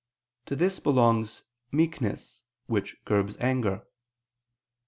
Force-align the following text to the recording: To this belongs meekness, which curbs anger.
To 0.47 0.55
this 0.55 0.79
belongs 0.79 1.43
meekness, 1.71 2.41
which 2.65 2.97
curbs 3.05 3.37
anger. 3.39 3.83